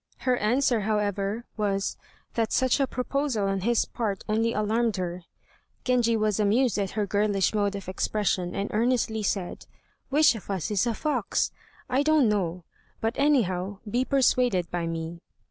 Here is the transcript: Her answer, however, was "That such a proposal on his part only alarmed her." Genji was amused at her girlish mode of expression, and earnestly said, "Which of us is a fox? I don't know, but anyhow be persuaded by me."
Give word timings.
Her 0.21 0.35
answer, 0.37 0.79
however, 0.79 1.45
was 1.57 1.95
"That 2.33 2.51
such 2.51 2.79
a 2.79 2.87
proposal 2.87 3.47
on 3.47 3.59
his 3.59 3.85
part 3.85 4.23
only 4.27 4.51
alarmed 4.51 4.95
her." 4.95 5.25
Genji 5.83 6.17
was 6.17 6.39
amused 6.39 6.79
at 6.79 6.89
her 6.97 7.05
girlish 7.05 7.53
mode 7.53 7.75
of 7.75 7.87
expression, 7.87 8.55
and 8.55 8.71
earnestly 8.73 9.21
said, 9.21 9.67
"Which 10.09 10.33
of 10.33 10.49
us 10.49 10.71
is 10.71 10.87
a 10.87 10.95
fox? 10.95 11.51
I 11.87 12.01
don't 12.01 12.27
know, 12.27 12.63
but 12.99 13.13
anyhow 13.19 13.77
be 13.87 14.03
persuaded 14.03 14.71
by 14.71 14.87
me." 14.87 15.21